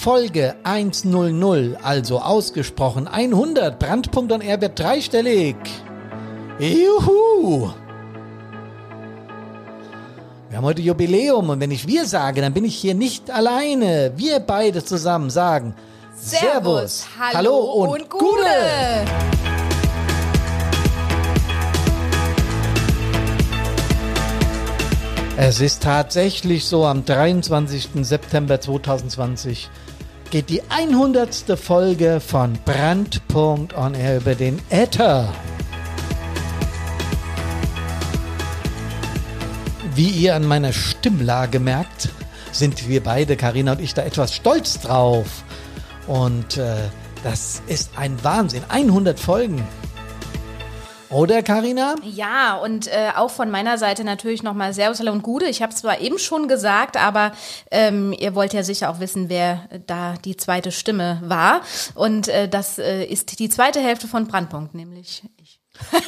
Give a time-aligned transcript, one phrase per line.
[0.00, 3.78] Folge 100, also ausgesprochen 100.
[3.78, 5.56] Brandpunkt und R wird dreistellig.
[6.58, 7.68] Juhu!
[10.48, 14.12] Wir haben heute Jubiläum und wenn ich wir sage, dann bin ich hier nicht alleine.
[14.16, 15.74] Wir beide zusammen sagen
[16.16, 17.04] Servus,
[17.34, 18.24] Hallo, und, und Gute.
[18.24, 18.46] Gute.
[25.36, 27.88] Es ist tatsächlich so, am 23.
[28.02, 29.68] September 2020
[30.30, 31.58] geht die 100.
[31.58, 35.32] Folge von Brandpunkt on Air über den Äther.
[39.96, 42.10] Wie ihr an meiner Stimmlage merkt,
[42.52, 45.42] sind wir beide, Karina und ich, da etwas stolz drauf.
[46.06, 46.76] Und äh,
[47.24, 48.62] das ist ein Wahnsinn.
[48.68, 49.66] 100 Folgen.
[51.10, 51.96] Oder Karina?
[52.04, 55.46] Ja, und äh, auch von meiner Seite natürlich nochmal Servus, Hallo und Gute.
[55.46, 57.32] Ich habe es zwar eben schon gesagt, aber
[57.72, 61.62] ähm, ihr wollt ja sicher auch wissen, wer da die zweite Stimme war.
[61.94, 65.58] Und äh, das äh, ist die zweite Hälfte von Brandpunkt, nämlich ich.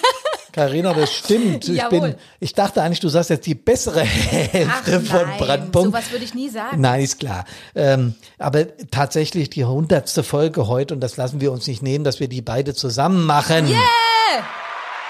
[0.53, 1.67] Karina, das stimmt.
[1.67, 5.93] Ich, bin, ich dachte eigentlich, du sagst jetzt die bessere Hälfte Ach, von Brandpunkt.
[5.93, 6.81] Sowas würde ich nie sagen.
[6.81, 7.47] Nein, ist klar.
[7.75, 12.21] Ähm, aber tatsächlich die hundertste Folge heute und das lassen wir uns nicht nehmen, dass
[12.21, 13.67] wir die beide zusammen machen.
[13.67, 14.62] Yeah!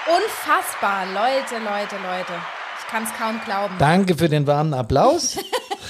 [0.05, 2.33] Unfassbar, Leute, Leute, Leute.
[2.79, 3.75] Ich kann es kaum glauben.
[3.79, 5.37] Danke für den warmen Applaus.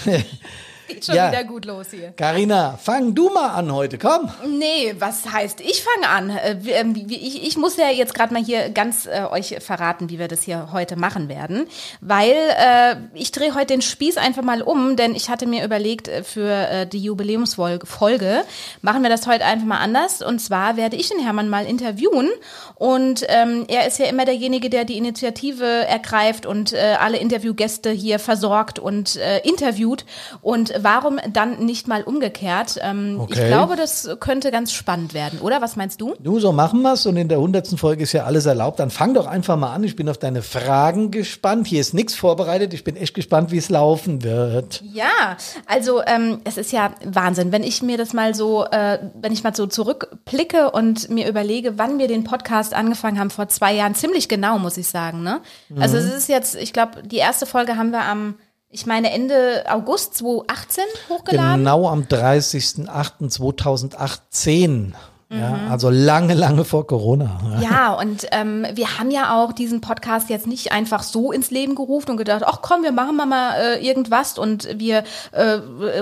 [0.93, 1.31] Geht schon ja.
[1.31, 2.13] wieder gut los hier.
[2.15, 4.29] Carina, fang du mal an heute, komm.
[4.47, 6.29] Nee, was heißt, ich fange an.
[6.29, 10.19] Äh, ähm, ich, ich muss ja jetzt gerade mal hier ganz äh, euch verraten, wie
[10.19, 11.67] wir das hier heute machen werden.
[12.01, 16.09] Weil äh, ich drehe heute den Spieß einfach mal um, denn ich hatte mir überlegt,
[16.25, 18.43] für äh, die Jubiläumsfolge
[18.81, 20.21] machen wir das heute einfach mal anders.
[20.21, 22.29] Und zwar werde ich den Hermann mal interviewen.
[22.75, 28.19] Und ähm, er ist ja immer derjenige, der die Initiative ergreift und alle Interviewgäste hier
[28.19, 30.05] versorgt und interviewt.
[30.41, 32.79] Und warum dann nicht mal umgekehrt?
[32.81, 33.33] Ähm, okay.
[33.33, 35.61] Ich glaube, das könnte ganz spannend werden, oder?
[35.61, 36.15] Was meinst du?
[36.19, 38.79] Du, so machen wir's und in der hundertsten Folge ist ja alles erlaubt.
[38.79, 39.83] Dann fang doch einfach mal an.
[39.83, 41.67] Ich bin auf deine Fragen gespannt.
[41.67, 42.73] Hier ist nichts vorbereitet.
[42.73, 44.81] Ich bin echt gespannt, wie es laufen wird.
[44.93, 49.31] Ja, also ähm, es ist ja Wahnsinn, wenn ich mir das mal so, äh, wenn
[49.31, 53.73] ich mal so zurückblicke und mir überlege, wann wir den Podcast angefangen haben, vor zwei
[53.73, 55.23] Jahren, ziemlich genau, muss ich sagen.
[55.23, 55.41] Ne?
[55.79, 56.03] Also mhm.
[56.03, 58.35] es ist jetzt, ich glaube, die erste Folge haben wir am
[58.73, 61.59] ich meine Ende August 2018 hochgeladen.
[61.59, 64.93] Genau am 30.08.2018.
[65.33, 65.71] Ja, mhm.
[65.71, 67.39] also lange, lange vor Corona.
[67.59, 71.75] Ja, und ähm, wir haben ja auch diesen Podcast jetzt nicht einfach so ins Leben
[71.75, 75.59] gerufen und gedacht, ach komm, wir machen mal, äh, irgendwas und wir äh,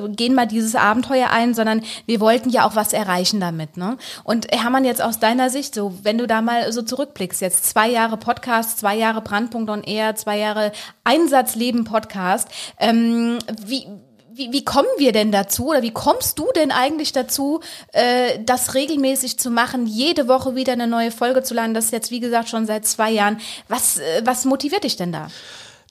[0.09, 3.77] gehen mal dieses Abenteuer ein, sondern wir wollten ja auch was erreichen damit.
[3.77, 3.97] Ne?
[4.23, 7.89] Und Hermann, jetzt aus deiner Sicht, so wenn du da mal so zurückblickst, jetzt zwei
[7.89, 10.71] Jahre Podcast, zwei Jahre Brandpunkt on Air, zwei Jahre
[11.03, 12.49] Einsatzleben Podcast,
[12.79, 13.87] ähm, wie
[14.33, 17.61] wie, wie kommen wir denn dazu oder wie kommst du denn eigentlich dazu,
[17.93, 21.73] äh, das regelmäßig zu machen, jede Woche wieder eine neue Folge zu laden?
[21.73, 23.39] Das ist jetzt, wie gesagt, schon seit zwei Jahren.
[23.67, 25.27] Was, äh, was motiviert dich denn da?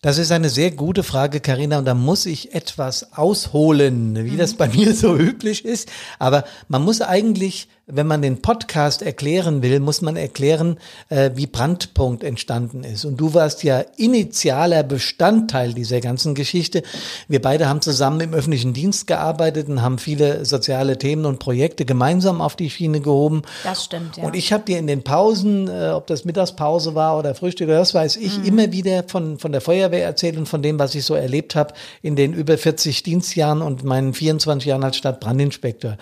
[0.03, 4.39] Das ist eine sehr gute Frage, Karina, und da muss ich etwas ausholen, wie mhm.
[4.39, 5.91] das bei mir so üblich ist.
[6.19, 10.79] Aber man muss eigentlich wenn man den Podcast erklären will, muss man erklären,
[11.09, 13.05] äh, wie Brandpunkt entstanden ist.
[13.05, 16.83] Und du warst ja initialer Bestandteil dieser ganzen Geschichte.
[17.29, 21.85] Wir beide haben zusammen im öffentlichen Dienst gearbeitet und haben viele soziale Themen und Projekte
[21.85, 23.43] gemeinsam auf die Schiene gehoben.
[23.65, 24.25] Das stimmt, ja.
[24.25, 27.81] Und ich habe dir in den Pausen, äh, ob das Mittagspause war oder Frühstück oder
[27.81, 28.45] was weiß ich, mhm.
[28.45, 31.75] immer wieder von, von der Feuerwehr erzählt und von dem, was ich so erlebt habe
[32.03, 35.97] in den über 40 Dienstjahren und meinen 24 Jahren als Stadtbrandinspektor.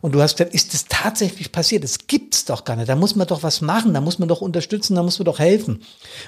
[0.00, 1.84] Und du hast gesagt, ist das tatsächlich tatsächlich passiert.
[1.84, 2.88] Das gibt's doch gar nicht.
[2.88, 5.38] Da muss man doch was machen, da muss man doch unterstützen, da muss man doch
[5.38, 5.80] helfen.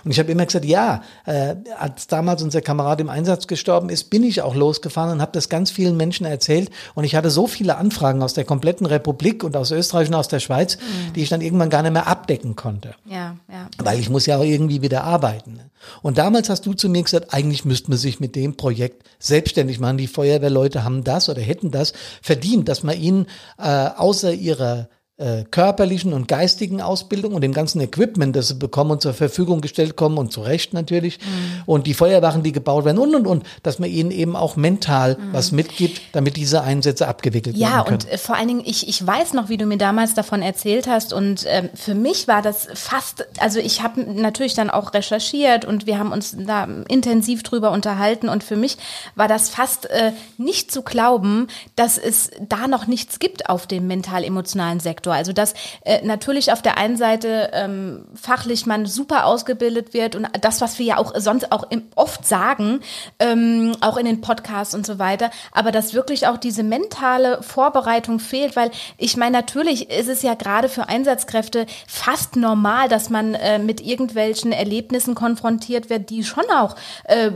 [0.05, 4.11] Und ich habe immer gesagt, ja, äh, als damals unser Kamerad im Einsatz gestorben ist,
[4.11, 6.71] bin ich auch losgefahren und habe das ganz vielen Menschen erzählt.
[6.95, 10.29] Und ich hatte so viele Anfragen aus der kompletten Republik und aus Österreich und aus
[10.29, 11.13] der Schweiz, mhm.
[11.15, 12.95] die ich dann irgendwann gar nicht mehr abdecken konnte.
[13.05, 13.69] Ja, ja.
[13.79, 15.55] Weil ich muss ja auch irgendwie wieder arbeiten.
[15.55, 15.71] Ne?
[16.03, 19.79] Und damals hast du zu mir gesagt, eigentlich müsste man sich mit dem Projekt selbstständig
[19.79, 19.99] machen.
[19.99, 21.93] Die Feuerwehrleute haben das oder hätten das
[22.23, 23.27] verdient, dass man ihnen
[23.59, 28.91] äh, außer ihrer äh, körperlichen und geistigen Ausbildung und dem ganzen Equipment, das sie bekommen
[28.91, 31.63] und zur Verfügung gestellt kommen und zu Recht natürlich mhm.
[31.65, 35.17] und die Feuerwachen, die gebaut werden und und und, dass man ihnen eben auch mental
[35.17, 35.33] mhm.
[35.33, 38.01] was mitgibt, damit diese Einsätze abgewickelt ja, werden können.
[38.01, 40.43] Ja, und äh, vor allen Dingen, ich, ich weiß noch, wie du mir damals davon
[40.43, 44.93] erzählt hast und ähm, für mich war das fast, also ich habe natürlich dann auch
[44.93, 48.77] recherchiert und wir haben uns da intensiv drüber unterhalten und für mich
[49.15, 53.87] war das fast äh, nicht zu glauben, dass es da noch nichts gibt auf dem
[53.87, 55.06] mental-emotionalen Sektor.
[55.07, 55.15] Faktor.
[55.15, 55.55] Also dass
[55.85, 60.79] äh, natürlich auf der einen Seite ähm, fachlich man super ausgebildet wird und das, was
[60.79, 62.81] wir ja auch sonst auch oft sagen,
[63.19, 68.19] ähm, auch in den Podcasts und so weiter, aber dass wirklich auch diese mentale Vorbereitung
[68.19, 73.35] fehlt, weil ich meine, natürlich ist es ja gerade für Einsatzkräfte fast normal, dass man
[73.35, 77.31] äh, mit irgendwelchen Erlebnissen konfrontiert wird, die schon auch äh,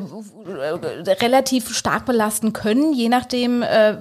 [1.21, 3.97] relativ stark belasten können, je nachdem, äh,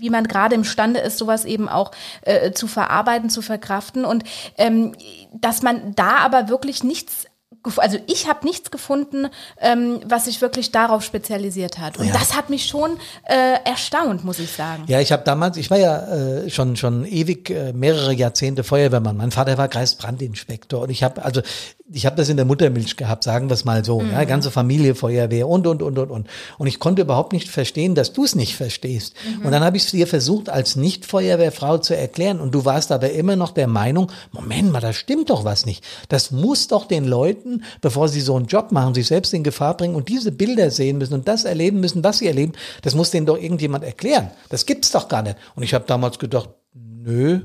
[0.00, 1.92] wie man gerade imstande ist, sowas eben auch
[2.22, 4.04] äh, zu verarbeiten, zu verkraften.
[4.04, 4.24] Und
[4.56, 4.92] ähm,
[5.32, 7.26] dass man da aber wirklich nichts
[7.76, 9.28] also ich habe nichts gefunden,
[9.60, 11.98] ähm, was sich wirklich darauf spezialisiert hat.
[11.98, 12.12] Und ja.
[12.12, 14.84] das hat mich schon äh, erstaunt, muss ich sagen.
[14.86, 19.16] Ja, ich habe damals, ich war ja äh, schon schon ewig äh, mehrere Jahrzehnte Feuerwehrmann.
[19.16, 21.42] Mein Vater war Kreisbrandinspektor und ich habe also
[21.92, 24.00] ich habe das in der Muttermilch gehabt, sagen wir es mal so.
[24.00, 24.12] Mhm.
[24.12, 26.28] Ja, ganze Familie, Feuerwehr und, und, und, und, und.
[26.58, 29.14] Und ich konnte überhaupt nicht verstehen, dass du es nicht verstehst.
[29.38, 29.46] Mhm.
[29.46, 32.40] Und dann habe ich es dir versucht, als Nicht-Feuerwehrfrau zu erklären.
[32.40, 35.84] Und du warst aber immer noch der Meinung, Moment mal, da stimmt doch was nicht.
[36.08, 37.49] Das muss doch den Leuten,
[37.80, 40.98] bevor sie so einen Job machen, sich selbst in Gefahr bringen und diese Bilder sehen
[40.98, 42.52] müssen und das erleben müssen, was sie erleben,
[42.82, 44.30] das muss denen doch irgendjemand erklären.
[44.48, 45.36] Das gibt's doch gar nicht.
[45.54, 47.40] Und ich habe damals gedacht, nö,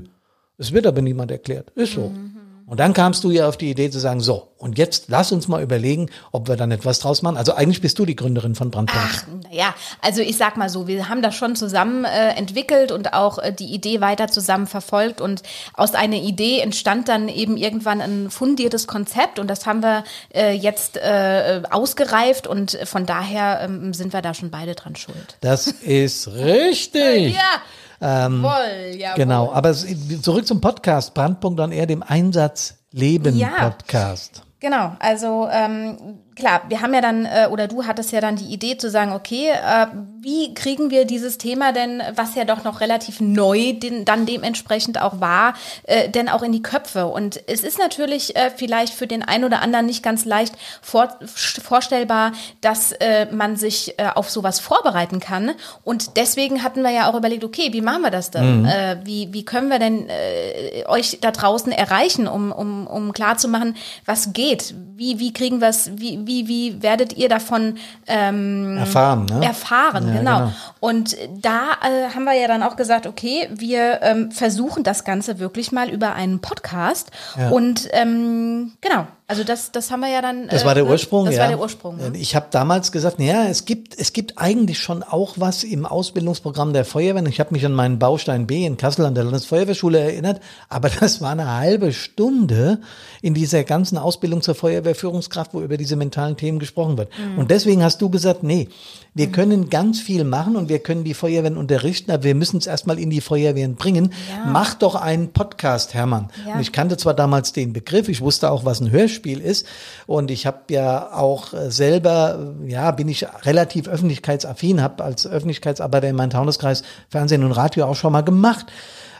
[0.58, 1.70] es wird aber niemand erklärt.
[1.74, 2.08] Ist so.
[2.08, 2.35] Mhm.
[2.66, 5.46] Und dann kamst du ja auf die Idee zu sagen, so, und jetzt lass uns
[5.46, 7.36] mal überlegen, ob wir dann etwas draus machen.
[7.36, 9.08] Also eigentlich bist du die Gründerin von Brandpunkt.
[9.08, 9.72] Ach, naja,
[10.02, 13.52] also ich sag mal so, wir haben das schon zusammen äh, entwickelt und auch äh,
[13.52, 18.88] die Idee weiter zusammen verfolgt und aus einer Idee entstand dann eben irgendwann ein fundiertes
[18.88, 20.02] Konzept und das haben wir
[20.34, 25.36] äh, jetzt äh, ausgereift und von daher ähm, sind wir da schon beide dran schuld.
[25.40, 27.34] Das ist richtig.
[27.34, 27.62] ja.
[28.00, 29.16] Ähm, Woll, jawohl.
[29.16, 33.70] Genau, aber zurück zum Podcast, Brandpunkt dann eher dem Einsatz Leben ja.
[33.70, 34.42] Podcast.
[34.60, 38.52] Genau, also ähm, klar, wir haben ja dann, äh, oder du hattest ja dann die
[38.52, 39.86] Idee zu sagen, okay, äh,
[40.20, 45.00] wie kriegen wir dieses Thema denn, was ja doch noch relativ neu den, dann dementsprechend
[45.00, 45.54] auch war,
[45.84, 47.06] äh, denn auch in die Köpfe?
[47.06, 51.08] Und es ist natürlich äh, vielleicht für den einen oder anderen nicht ganz leicht vor,
[51.26, 55.52] vorstellbar, dass äh, man sich äh, auf sowas vorbereiten kann.
[55.84, 58.60] Und deswegen hatten wir ja auch überlegt, okay, wie machen wir das denn?
[58.60, 58.66] Mhm.
[58.66, 63.74] Äh, wie, wie können wir denn äh, euch da draußen erreichen, um, um, um klarzumachen,
[64.04, 64.74] was geht?
[64.94, 67.76] Wie, wie kriegen wir es, wie, wie, wie werdet ihr davon
[68.06, 69.26] ähm, erfahren?
[69.26, 69.44] Ne?
[69.44, 70.38] Erfahren, ja, genau.
[70.38, 70.52] genau.
[70.80, 75.38] Und da äh, haben wir ja dann auch gesagt, okay, wir ähm, versuchen das Ganze
[75.38, 77.10] wirklich mal über einen Podcast.
[77.38, 77.50] Ja.
[77.50, 80.46] Und ähm, genau, also das, das haben wir ja dann.
[80.46, 81.26] Das war der äh, Ursprung.
[81.26, 81.42] Das ja.
[81.42, 81.98] war der Ursprung.
[81.98, 82.12] Ja.
[82.12, 86.72] Ich habe damals gesagt, naja, es gibt, es gibt eigentlich schon auch was im Ausbildungsprogramm
[86.72, 87.26] der Feuerwehr.
[87.26, 91.20] Ich habe mich an meinen Baustein B in Kassel an der Landesfeuerwehrschule erinnert, aber das
[91.20, 92.80] war eine halbe Stunde
[93.20, 97.10] in dieser ganzen Ausbildung zur Feuerwehrführungskraft, wo über diese mentalen Themen gesprochen wird.
[97.18, 97.38] Mhm.
[97.38, 98.68] Und deswegen hast du gesagt, nee,
[99.16, 99.32] wir mhm.
[99.32, 102.98] können ganz viel machen und wir können die Feuerwehren unterrichten, aber wir müssen es erstmal
[102.98, 104.12] in die Feuerwehren bringen.
[104.28, 104.44] Ja.
[104.50, 106.28] Mach doch einen Podcast, Hermann.
[106.46, 106.54] Ja.
[106.54, 109.66] Und ich kannte zwar damals den Begriff, ich wusste auch, was ein Hörspiel ist.
[110.06, 115.26] Und ich habe ja auch äh, selber, äh, ja, bin ich relativ öffentlichkeitsaffin, habe als
[115.26, 118.66] Öffentlichkeitsarbeiter in meinem Taunuskreis Fernsehen und Radio auch schon mal gemacht.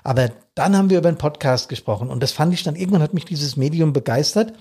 [0.05, 3.15] Aber dann haben wir über einen Podcast gesprochen und das fand ich dann, irgendwann hat
[3.15, 4.53] mich dieses Medium begeistert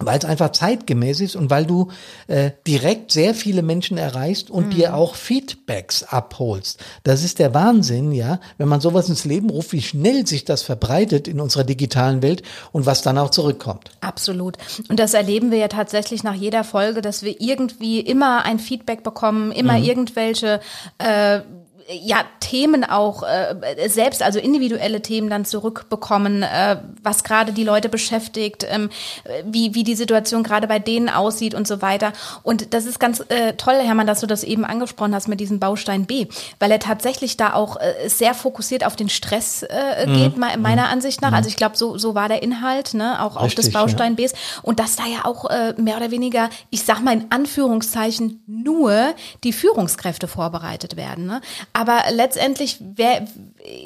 [0.00, 1.88] weil es einfach zeitgemäß ist und weil du
[2.26, 4.70] äh, direkt sehr viele Menschen erreichst und mhm.
[4.70, 6.80] dir auch Feedbacks abholst.
[7.04, 10.62] Das ist der Wahnsinn, ja, wenn man sowas ins Leben ruft, wie schnell sich das
[10.62, 12.42] verbreitet in unserer digitalen Welt
[12.72, 13.90] und was dann auch zurückkommt.
[14.00, 14.56] Absolut.
[14.88, 19.02] Und das erleben wir ja tatsächlich nach jeder Folge, dass wir irgendwie immer ein Feedback
[19.02, 19.84] bekommen, immer mhm.
[19.84, 20.60] irgendwelche
[20.98, 21.40] äh,
[21.88, 27.88] ja Themen auch äh, selbst, also individuelle Themen dann zurückbekommen, äh, was gerade die Leute
[27.88, 28.90] beschäftigt, ähm,
[29.44, 32.12] wie, wie die Situation gerade bei denen aussieht und so weiter.
[32.42, 35.60] Und das ist ganz äh, toll, Hermann, dass du das eben angesprochen hast mit diesem
[35.60, 36.26] Baustein B,
[36.58, 40.14] weil er tatsächlich da auch äh, sehr fokussiert auf den Stress äh, mhm.
[40.14, 40.92] geht, meiner mhm.
[40.92, 41.30] Ansicht nach.
[41.30, 41.36] Mhm.
[41.36, 44.26] Also ich glaube, so, so war der Inhalt, ne, auch auf des Baustein ja.
[44.26, 44.34] Bs.
[44.62, 49.14] Und dass da ja auch äh, mehr oder weniger, ich sag mal in Anführungszeichen, nur
[49.44, 51.26] die Führungskräfte vorbereitet werden.
[51.26, 51.40] Ne?
[51.80, 53.24] Aber letztendlich wär,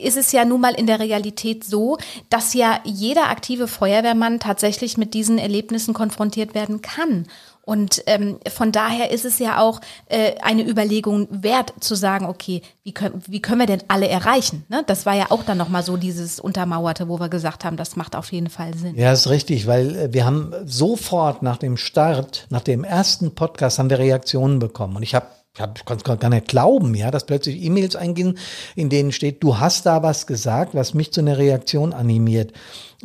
[0.02, 1.96] ist es ja nun mal in der Realität so,
[2.28, 7.28] dass ja jeder aktive Feuerwehrmann tatsächlich mit diesen Erlebnissen konfrontiert werden kann.
[7.62, 12.62] Und ähm, von daher ist es ja auch äh, eine Überlegung wert zu sagen, okay,
[12.82, 14.64] wie können, wie können wir denn alle erreichen?
[14.68, 14.82] Ne?
[14.88, 18.16] Das war ja auch dann nochmal so dieses Untermauerte, wo wir gesagt haben, das macht
[18.16, 18.96] auf jeden Fall Sinn.
[18.96, 23.78] Ja, ist richtig, weil äh, wir haben sofort nach dem Start, nach dem ersten Podcast,
[23.78, 24.96] haben wir Reaktionen bekommen.
[24.96, 28.38] Und ich habe ich, hab, konnte gar nicht glauben, ja, dass plötzlich E-Mails eingehen,
[28.74, 32.52] in denen steht, du hast da was gesagt, was mich zu einer Reaktion animiert.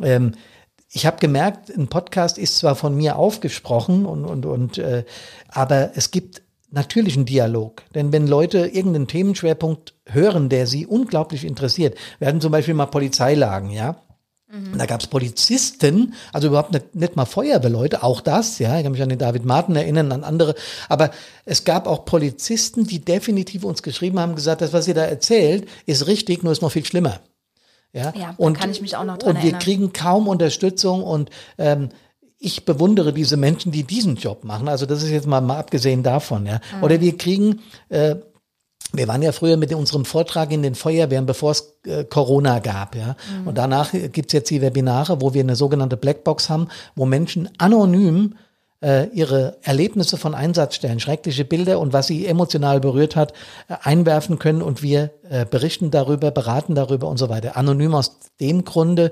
[0.02, 0.32] Ähm,
[0.92, 5.04] ich habe gemerkt, ein Podcast ist zwar von mir aufgesprochen und und und, äh,
[5.48, 7.82] aber es gibt natürlich einen Dialog.
[7.94, 13.70] Denn wenn Leute irgendeinen Themenschwerpunkt hören, der sie unglaublich interessiert, werden zum Beispiel mal Polizeilagen,
[13.70, 14.02] ja,
[14.50, 14.76] Mhm.
[14.76, 18.92] Da gab es Polizisten, also überhaupt nicht, nicht mal Feuerwehrleute, auch das, ja, ich kann
[18.92, 20.56] mich an den David Martin erinnern, an andere,
[20.88, 21.10] aber
[21.44, 25.68] es gab auch Polizisten, die definitiv uns geschrieben haben, gesagt, das, was ihr da erzählt,
[25.86, 27.20] ist richtig, nur ist noch viel schlimmer.
[27.92, 29.60] Ja, ja und, kann ich mich auch noch dran Und wir erinnern.
[29.60, 31.90] kriegen kaum Unterstützung und ähm,
[32.38, 34.68] ich bewundere diese Menschen, die diesen Job machen.
[34.68, 36.60] Also das ist jetzt mal, mal abgesehen davon, ja.
[36.76, 36.82] Mhm.
[36.82, 38.16] Oder wir kriegen äh,
[38.92, 42.96] wir waren ja früher mit unserem Vortrag in den Feuerwehren, bevor es äh, Corona gab,
[42.96, 43.16] ja.
[43.40, 43.48] Mhm.
[43.48, 48.34] Und danach gibt's jetzt die Webinare, wo wir eine sogenannte Blackbox haben, wo Menschen anonym
[48.82, 53.32] äh, ihre Erlebnisse von Einsatzstellen, schreckliche Bilder und was sie emotional berührt hat,
[53.68, 57.56] äh, einwerfen können und wir äh, berichten darüber, beraten darüber und so weiter.
[57.56, 59.10] Anonym aus dem Grunde,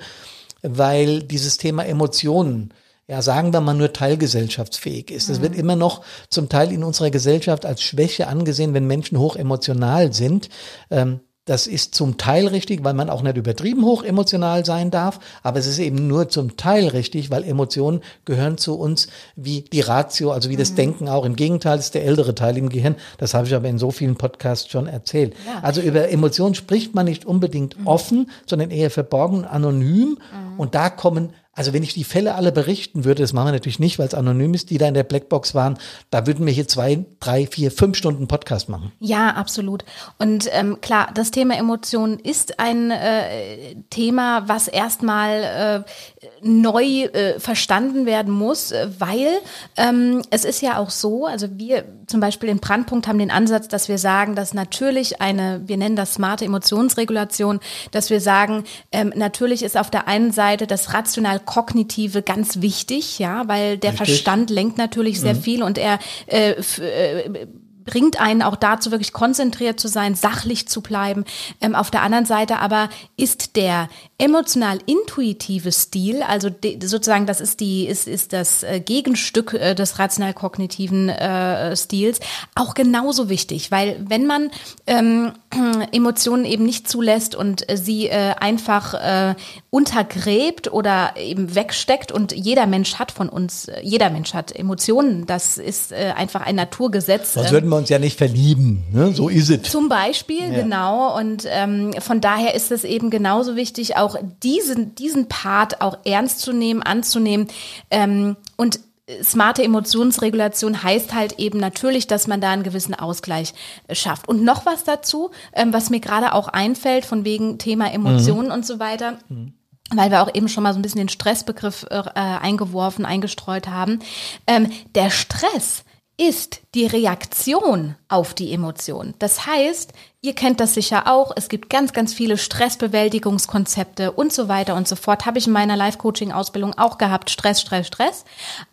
[0.63, 2.73] weil dieses Thema Emotionen
[3.09, 5.31] ja, sagen wir mal, nur teilgesellschaftsfähig ist.
[5.31, 5.43] Es mhm.
[5.43, 10.13] wird immer noch zum Teil in unserer Gesellschaft als Schwäche angesehen, wenn Menschen hoch emotional
[10.13, 10.51] sind.
[10.91, 15.19] Ähm, das ist zum Teil richtig, weil man auch nicht übertrieben hoch emotional sein darf,
[15.43, 19.81] aber es ist eben nur zum Teil richtig, weil Emotionen gehören zu uns wie die
[19.81, 20.77] Ratio, also wie das mhm.
[20.77, 21.25] Denken auch.
[21.25, 22.97] Im Gegenteil ist der ältere Teil im Gehirn.
[23.17, 25.35] Das habe ich aber in so vielen Podcasts schon erzählt.
[25.47, 25.61] Ja.
[25.63, 27.87] Also über Emotionen spricht man nicht unbedingt mhm.
[27.87, 30.19] offen, sondern eher verborgen, anonym.
[30.19, 30.61] Mhm.
[30.61, 33.81] Und da kommen also wenn ich die Fälle alle berichten würde, das machen wir natürlich
[33.81, 35.77] nicht, weil es anonym ist, die da in der Blackbox waren,
[36.09, 38.93] da würden wir hier zwei, drei, vier, fünf Stunden Podcast machen.
[39.01, 39.85] Ja, absolut.
[40.19, 45.85] Und ähm, klar, das Thema Emotionen ist ein äh, Thema, was erstmal
[46.18, 49.29] äh, neu äh, verstanden werden muss, äh, weil
[49.77, 53.69] ähm, es ist ja auch so, also wir zum Beispiel in Brandpunkt haben den Ansatz,
[53.69, 59.13] dass wir sagen, dass natürlich eine, wir nennen das smarte Emotionsregulation, dass wir sagen, ähm,
[59.15, 64.09] natürlich ist auf der einen Seite das rational Kognitive ganz wichtig, ja, weil der Richtig.
[64.09, 65.43] Verstand lenkt natürlich sehr mhm.
[65.43, 67.47] viel und er äh, äh,
[67.89, 71.25] bringt einen auch dazu, wirklich konzentriert zu sein, sachlich zu bleiben.
[71.63, 77.61] Ähm, auf der anderen Seite aber ist der emotional-intuitive Stil, also de, sozusagen das ist
[77.61, 82.21] die ist ist das äh, Gegenstück äh, des rational-kognitiven äh, Stils,
[82.55, 84.51] auch genauso wichtig, weil wenn man
[84.87, 85.33] ähm,
[85.93, 89.35] Emotionen eben nicht zulässt und äh, sie äh, einfach äh,
[89.71, 95.59] untergräbt oder eben wegsteckt und jeder Mensch hat von uns, jeder Mensch hat Emotionen, das
[95.59, 97.35] ist einfach ein Naturgesetz.
[97.35, 99.13] Sonst würden wir uns ja nicht verlieben, ne?
[99.13, 99.63] so ist es.
[99.63, 100.63] Zum Beispiel, ja.
[100.63, 101.17] genau.
[101.17, 106.41] Und ähm, von daher ist es eben genauso wichtig, auch diesen, diesen Part auch ernst
[106.41, 107.49] zu nehmen, anzunehmen
[107.91, 108.81] ähm, und
[109.23, 113.55] smarte Emotionsregulation heißt halt eben natürlich, dass man da einen gewissen Ausgleich
[113.87, 114.29] äh, schafft.
[114.29, 118.55] Und noch was dazu, ähm, was mir gerade auch einfällt, von wegen Thema Emotionen mhm.
[118.55, 119.19] und so weiter.
[119.29, 119.55] Mhm
[119.95, 124.01] weil wir auch eben schon mal so ein bisschen den Stressbegriff äh, eingeworfen, eingestreut haben.
[124.47, 125.85] Ähm, der Stress
[126.19, 129.15] ist die Reaktion auf die Emotion.
[129.21, 134.49] Das heißt, ihr kennt das sicher auch, es gibt ganz, ganz viele Stressbewältigungskonzepte und so
[134.49, 135.27] weiter und so fort.
[135.27, 138.25] Habe ich in meiner Life-Coaching-Ausbildung auch gehabt, Stress, Stress, Stress.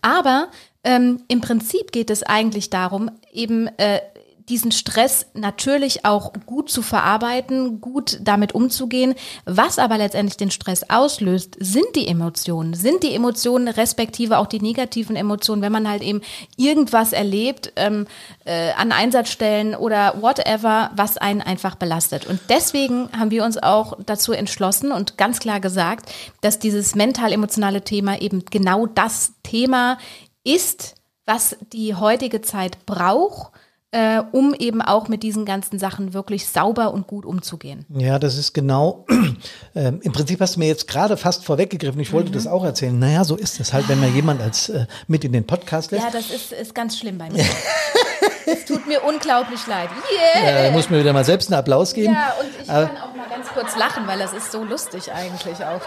[0.02, 0.48] Aber
[0.84, 4.02] ähm, im Prinzip geht es eigentlich darum, eben äh,
[4.50, 9.16] diesen Stress natürlich auch gut zu verarbeiten, gut damit umzugehen.
[9.46, 14.62] Was aber letztendlich den Stress auslöst, sind die Emotionen, sind die Emotionen respektive auch die
[14.62, 16.22] negativen Emotionen, wenn man halt eben
[16.58, 18.06] irgendwas erlebt ähm,
[18.46, 22.28] äh, an Einsatzstellen oder whatever, was einen einfach belastet.
[22.28, 26.12] Und deswegen haben wir uns auch dazu entschlossen und ganz klar gesagt,
[26.42, 29.98] dass dieses mental-emotionale Thema eben genau das Thema
[30.44, 33.52] ist, was die heutige Zeit braucht
[33.96, 37.86] äh, um eben auch mit diesen ganzen Sachen wirklich sauber und gut umzugehen.
[37.88, 39.06] Ja, das ist genau,
[39.74, 42.34] äh, im Prinzip hast du mir jetzt gerade fast vorweggegriffen, ich wollte mhm.
[42.34, 43.00] das auch erzählen.
[43.00, 46.04] Naja, so ist es halt, wenn man jemand als äh, mit in den Podcast lässt.
[46.04, 47.46] Ja, das ist, ist ganz schlimm bei mir.
[48.48, 49.90] Es tut mir unglaublich leid.
[50.36, 50.46] Yeah.
[50.46, 52.14] Ja, da muss mir wieder mal selbst einen Applaus geben.
[52.14, 55.66] Ja, und ich kann auch mal ganz kurz lachen, weil das ist so lustig eigentlich
[55.66, 55.82] auch.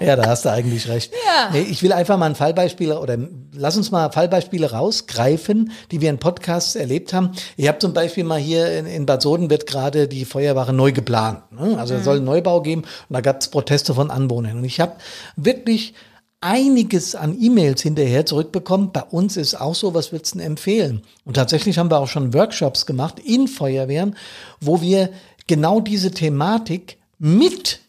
[0.00, 1.12] Ja, da hast du eigentlich recht.
[1.26, 1.50] Ja.
[1.52, 3.18] Nee, ich will einfach mal ein Fallbeispiel oder
[3.54, 7.32] lass uns mal Fallbeispiele rausgreifen, die wir in Podcasts erlebt haben.
[7.56, 10.92] Ich habe zum Beispiel mal hier in, in Bad Soden wird gerade die Feuerwache neu
[10.92, 11.52] geplant.
[11.52, 11.78] Ne?
[11.78, 12.00] Also mhm.
[12.00, 14.58] es soll einen Neubau geben und da gab es Proteste von Anwohnern.
[14.58, 14.96] Und ich habe
[15.36, 15.94] wirklich
[16.42, 18.90] einiges an E-Mails hinterher zurückbekommen.
[18.92, 21.02] Bei uns ist auch so, was würdest du denn empfehlen?
[21.24, 24.16] Und tatsächlich haben wir auch schon Workshops gemacht in Feuerwehren,
[24.60, 25.10] wo wir
[25.46, 27.80] genau diese Thematik mit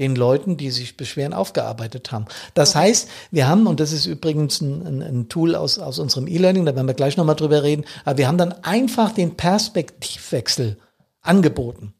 [0.00, 2.24] den Leuten, die sich beschweren, aufgearbeitet haben.
[2.54, 2.86] Das okay.
[2.86, 6.64] heißt, wir haben, und das ist übrigens ein, ein, ein Tool aus, aus unserem E-Learning,
[6.64, 10.78] da werden wir gleich nochmal drüber reden, aber wir haben dann einfach den Perspektivwechsel
[11.20, 11.92] angeboten.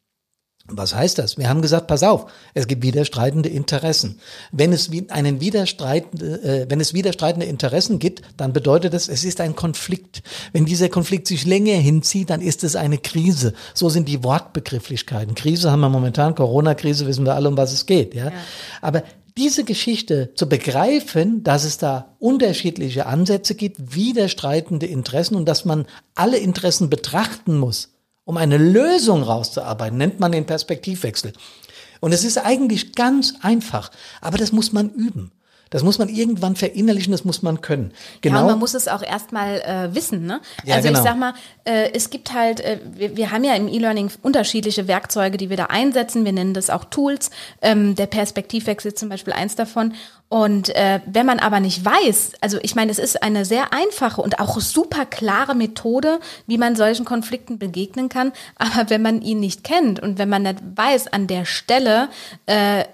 [0.72, 1.38] Was heißt das?
[1.38, 4.20] Wir haben gesagt, pass auf, es gibt widerstreitende Interessen.
[4.52, 9.40] Wenn es einen widerstreitende, äh, wenn es widerstreitende Interessen gibt, dann bedeutet das, es ist
[9.40, 10.22] ein Konflikt.
[10.52, 13.54] Wenn dieser Konflikt sich länger hinzieht, dann ist es eine Krise.
[13.74, 15.34] So sind die Wortbegrifflichkeiten.
[15.34, 18.14] Krise haben wir momentan, Corona-Krise, wissen wir alle, um was es geht.
[18.14, 18.26] Ja?
[18.26, 18.32] ja.
[18.80, 19.02] Aber
[19.36, 25.86] diese Geschichte zu begreifen, dass es da unterschiedliche Ansätze gibt, widerstreitende Interessen und dass man
[26.14, 27.94] alle Interessen betrachten muss,
[28.30, 31.32] um eine Lösung rauszuarbeiten, nennt man den Perspektivwechsel.
[31.98, 35.32] Und es ist eigentlich ganz einfach, aber das muss man üben.
[35.70, 37.92] Das muss man irgendwann verinnerlichen, das muss man können.
[38.20, 38.38] Genau.
[38.38, 40.26] Ja, man muss es auch erstmal äh, wissen.
[40.26, 40.40] Ne?
[40.64, 41.00] Ja, also genau.
[41.00, 41.34] ich sag mal,
[41.64, 45.56] äh, es gibt halt, äh, wir, wir haben ja im E-Learning unterschiedliche Werkzeuge, die wir
[45.56, 46.24] da einsetzen.
[46.24, 47.30] Wir nennen das auch Tools.
[47.62, 49.94] Ähm, der Perspektivwechsel zum Beispiel eins davon.
[50.32, 54.22] Und äh, wenn man aber nicht weiß, also ich meine, es ist eine sehr einfache
[54.22, 58.30] und auch super klare Methode, wie man solchen Konflikten begegnen kann.
[58.56, 62.10] Aber wenn man ihn nicht kennt und wenn man nicht weiß an der Stelle,
[62.46, 62.84] äh,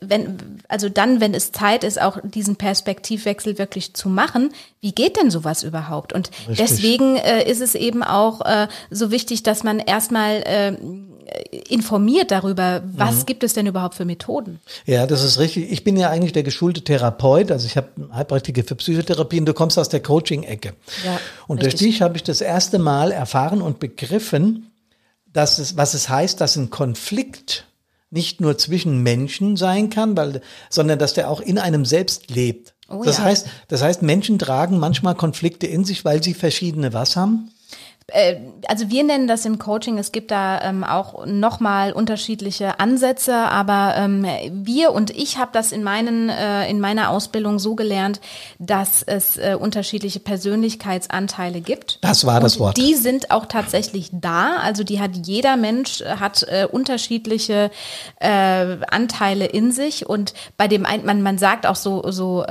[0.00, 5.16] wenn, also dann, wenn es Zeit ist, auch diesen Perspektivwechsel wirklich zu machen, wie geht
[5.16, 6.12] denn sowas überhaupt?
[6.12, 6.58] Und Richtig.
[6.58, 10.76] deswegen äh, ist es eben auch äh, so wichtig, dass man erstmal äh,
[11.68, 13.26] informiert darüber, was Mhm.
[13.26, 14.60] gibt es denn überhaupt für Methoden.
[14.84, 15.70] Ja, das ist richtig.
[15.70, 19.54] Ich bin ja eigentlich der geschulte Therapeut, also ich habe Heilpraktiker für Psychotherapie und du
[19.54, 20.74] kommst aus der Coaching-Ecke.
[21.04, 21.88] Ja, und durch richtig.
[21.88, 24.70] dich habe ich das erste Mal erfahren und begriffen,
[25.32, 27.66] dass es, was es heißt, dass ein Konflikt
[28.10, 30.40] nicht nur zwischen Menschen sein kann, weil,
[30.70, 32.74] sondern dass der auch in einem selbst lebt.
[32.88, 33.24] Oh das ja.
[33.24, 37.50] heißt, das heißt, Menschen tragen manchmal Konflikte in sich, weil sie verschiedene was haben?
[38.12, 38.36] Äh,
[38.68, 43.94] also wir nennen das im Coaching, es gibt da ähm, auch nochmal unterschiedliche Ansätze, aber
[43.96, 48.20] ähm, wir und ich habe das in, meinen, äh, in meiner Ausbildung so gelernt,
[48.60, 51.98] dass es äh, unterschiedliche Persönlichkeitsanteile gibt.
[52.02, 52.76] Das war das und Wort.
[52.76, 57.72] Die sind auch tatsächlich da, also die hat jeder Mensch, äh, hat äh, unterschiedliche
[58.20, 62.44] äh, Anteile in sich und bei dem einen, man, man sagt auch so, so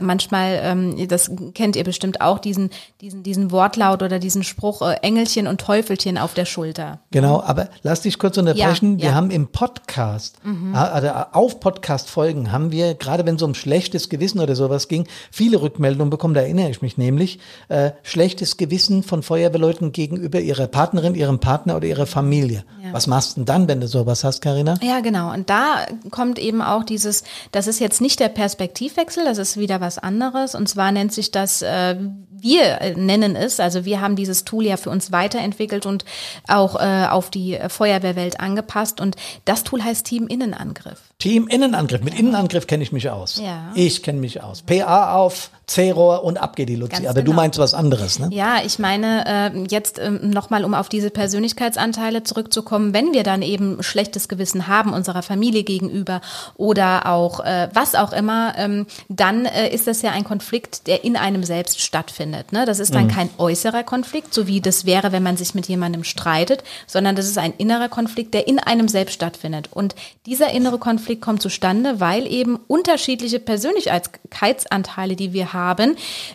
[0.00, 4.94] manchmal, ähm, das kennt ihr bestimmt auch, diesen, diesen, diesen Wortlaut oder diesen Spruch, äh,
[5.02, 7.00] Engelchen und Teufelchen auf der Schulter.
[7.10, 8.98] Genau, aber lass dich kurz unterbrechen.
[8.98, 9.14] Ja, wir ja.
[9.14, 14.40] haben im Podcast, äh, also auf Podcast-Folgen haben wir, gerade wenn es um schlechtes Gewissen
[14.40, 16.34] oder sowas ging, viele Rückmeldungen bekommen.
[16.34, 21.76] Da erinnere ich mich nämlich, äh, schlechtes Gewissen von Feuerwehrleuten gegenüber ihrer Partnerin, ihrem Partner
[21.76, 22.64] oder ihrer Familie.
[22.82, 22.92] Ja.
[22.92, 24.78] Was machst du denn dann, wenn du sowas hast, Karina?
[24.82, 25.32] Ja, genau.
[25.32, 29.80] Und da kommt eben auch dieses, das ist jetzt nicht der Perspektivwechsel, das ist wieder
[29.80, 30.54] was anderes.
[30.54, 31.96] Und zwar nennt sich das, äh,
[32.40, 36.04] wir äh, nennen es, also wir haben dieses Tool ja für uns weiterentwickelt und
[36.46, 39.00] auch äh, auf die Feuerwehrwelt angepasst.
[39.00, 41.00] Und das Tool heißt Team Innenangriff.
[41.18, 42.02] Team Innenangriff.
[42.02, 43.40] Mit Innenangriff kenne ich mich aus.
[43.42, 43.72] Ja.
[43.74, 44.62] Ich kenne mich aus.
[44.62, 46.92] PA auf, C-Rohr und ab geht die Luzi.
[46.92, 47.36] Ganz Aber du genau.
[47.36, 48.28] meinst was anderes, ne?
[48.32, 53.42] Ja, ich meine, äh, jetzt ähm, nochmal, um auf diese Persönlichkeitsanteile zurückzukommen, wenn wir dann
[53.42, 56.22] eben schlechtes Gewissen haben unserer Familie gegenüber
[56.56, 61.04] oder auch äh, was auch immer, ähm, dann äh, ist das ja ein Konflikt, der
[61.04, 62.52] in einem selbst stattfindet.
[62.52, 62.64] Ne?
[62.64, 66.02] Das ist dann kein äußerer Konflikt, so wie das wäre, wenn man sich mit jemandem
[66.02, 69.68] streitet, sondern das ist ein innerer Konflikt, der in einem selbst stattfindet.
[69.70, 75.57] Und dieser innere Konflikt kommt zustande, weil eben unterschiedliche Persönlichkeitsanteile, die wir haben,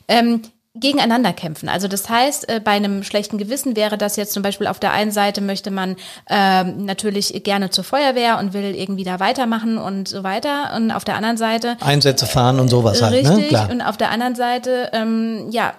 [0.07, 0.41] ähm,
[0.75, 1.69] gegeneinander kämpfen.
[1.69, 4.91] Also das heißt, äh, bei einem schlechten Gewissen wäre das jetzt zum Beispiel auf der
[4.91, 5.95] einen Seite möchte man
[6.29, 10.75] ähm, natürlich gerne zur Feuerwehr und will irgendwie da weitermachen und so weiter.
[10.75, 13.38] Und auf der anderen Seite Einsätze fahren und sowas halt, Richtig.
[13.38, 13.47] ne?
[13.49, 13.69] Klar.
[13.69, 15.73] Und auf der anderen Seite, ähm, ja,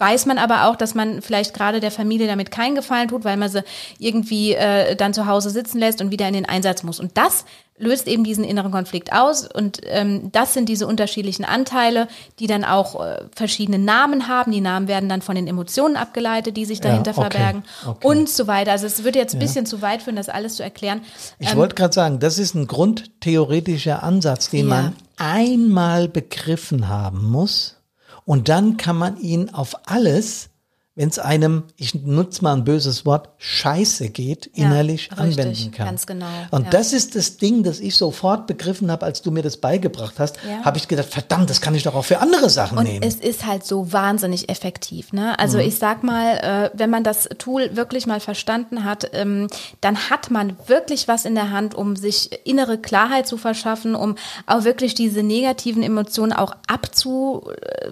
[0.00, 3.36] weiß man aber auch, dass man vielleicht gerade der Familie damit keinen Gefallen tut, weil
[3.36, 3.62] man sie
[3.98, 6.98] irgendwie äh, dann zu Hause sitzen lässt und wieder in den Einsatz muss.
[6.98, 7.44] Und das
[7.80, 9.46] löst eben diesen inneren Konflikt aus.
[9.46, 12.08] Und ähm, das sind diese unterschiedlichen Anteile,
[12.38, 14.52] die dann auch äh, verschiedene Namen haben.
[14.52, 18.06] Die Namen werden dann von den Emotionen abgeleitet, die sich dahinter okay, verbergen okay.
[18.06, 18.72] und so weiter.
[18.72, 21.00] Also es würde jetzt ein bisschen zu weit führen, das alles zu erklären.
[21.38, 24.74] Ich wollte gerade sagen, das ist ein grundtheoretischer Ansatz, den Ja.
[24.74, 27.79] man einmal begriffen haben muss
[28.24, 30.49] und dann kann man ihn auf alles,
[31.00, 35.70] wenn es einem, ich nutze mal ein böses Wort, scheiße geht, Ja, innerlich richtig, anwenden
[35.72, 35.86] kann.
[35.86, 36.70] ganz genau, Und ja.
[36.70, 40.36] das ist das Ding, das ich sofort begriffen habe, als du mir das beigebracht hast,
[40.46, 40.62] Ja.
[40.62, 43.02] habe ich gedacht, verdammt, das kann ich doch auch für andere Sachen Und nehmen.
[43.02, 45.14] es ist halt so wahnsinnig effektiv.
[45.14, 45.38] Ne?
[45.38, 45.64] Also Mhm.
[45.64, 49.46] ich sag mal, äh, wenn man das Tool wirklich mal verstanden hat, ähm,
[49.80, 54.16] dann hat man wirklich was in der Hand, um sich innere Klarheit zu verschaffen, um
[54.46, 57.90] auch wirklich diese negativen Emotionen auch abzu äh,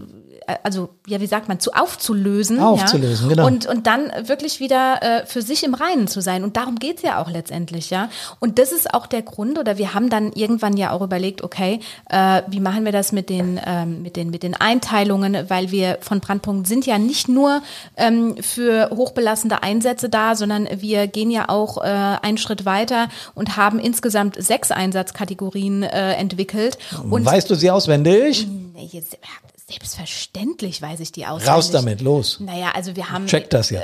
[0.62, 2.58] also ja, wie sagt man, zu aufzulösen.
[2.58, 3.34] Aufzulösen, ja?
[3.34, 3.46] genau.
[3.46, 6.44] Und, und dann wirklich wieder äh, für sich im Reinen zu sein.
[6.44, 8.08] Und darum geht's ja auch letztendlich, ja.
[8.40, 11.80] Und das ist auch der Grund, oder wir haben dann irgendwann ja auch überlegt, okay,
[12.08, 15.98] äh, wie machen wir das mit den, ähm, mit den, mit den Einteilungen, weil wir
[16.00, 17.62] von Brandpunkt sind ja nicht nur
[17.96, 23.56] ähm, für hochbelastende Einsätze da, sondern wir gehen ja auch äh, einen Schritt weiter und
[23.56, 26.78] haben insgesamt sechs Einsatzkategorien äh, entwickelt.
[27.10, 28.46] Und weißt du sie auswendig?
[28.46, 29.18] Nee, jetzt,
[29.68, 31.48] Selbstverständlich weiß ich die auswendig.
[31.54, 32.40] Raus damit, los.
[32.40, 33.26] Naja, also wir haben.
[33.26, 33.80] Check das ja.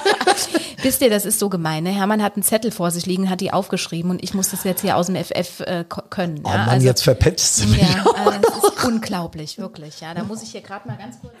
[0.82, 1.84] Wisst ihr, das ist so gemein.
[1.84, 1.90] Ne?
[1.90, 4.80] Hermann hat einen Zettel vor sich liegen, hat die aufgeschrieben und ich muss das jetzt
[4.80, 6.40] hier aus dem FF äh, können.
[6.44, 6.58] Oh ja?
[6.58, 7.82] Mann, also, jetzt verpetzt sie mich.
[7.82, 10.00] ja, also das ist unglaublich, wirklich.
[10.00, 11.34] Ja, da muss ich hier gerade mal ganz kurz.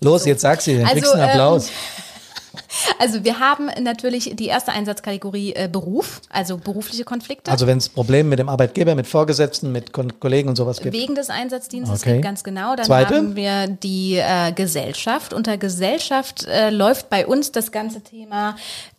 [0.00, 1.70] Los, jetzt sag sie, dann Also, kriegst du einen ähm, Applaus.
[2.98, 7.50] Also wir haben natürlich die erste Einsatzkategorie äh, Beruf, also berufliche Konflikte.
[7.50, 10.94] Also wenn es Probleme mit dem Arbeitgeber, mit Vorgesetzten, mit Kon Kollegen und sowas gibt.
[10.94, 12.20] Wegen des Einsatzdienstes Okay.
[12.20, 12.76] ganz genau.
[12.76, 13.16] Dann Zweite?
[13.16, 15.32] haben wir die äh, Gesellschaft.
[15.32, 18.56] Unter Gesellschaft äh, läuft bei uns das ganze Thema